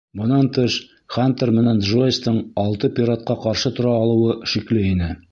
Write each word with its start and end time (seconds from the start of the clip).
Бынан 0.19 0.47
тыш, 0.53 0.75
Хантер 1.15 1.51
менән 1.57 1.81
Джойстың 1.87 2.39
алты 2.61 2.89
пиратҡа 2.99 3.35
ҡаршы 3.43 3.73
тора 3.81 3.91
алыуы 3.99 4.39
шикле 4.55 4.87
ине. 4.93 5.11